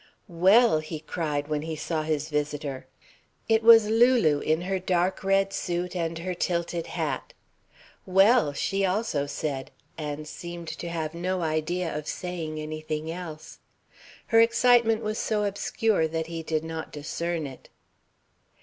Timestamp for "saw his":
1.75-2.29